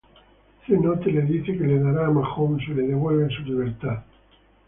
C-Note 0.65 1.05
le 1.05 1.21
dice 1.21 1.55
que 1.55 1.63
le 1.63 1.77
dará 1.77 2.07
a 2.07 2.09
Mahone, 2.09 2.59
si 2.59 2.73
le 2.73 2.87
devuelven 2.87 3.29
su 3.29 3.43
libertad. 3.43 4.01